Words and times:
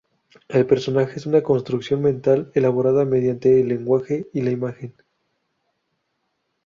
El 0.49 0.65
personaje 0.65 1.17
es 1.17 1.27
una 1.27 1.43
construcción 1.43 2.01
mental 2.01 2.51
elaborada 2.55 3.05
mediante 3.05 3.61
el 3.61 3.67
lenguaje 3.67 4.25
y 4.33 4.41
la 4.41 4.49
imagen. 4.49 4.95